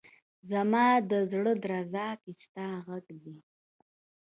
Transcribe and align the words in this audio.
زما 0.49 0.87
ده 1.09 1.19
زړه 1.31 1.53
درزا 1.63 2.07
کي 2.21 2.31
ستا 2.43 2.67
غږ 2.87 3.05
دی 3.23 3.37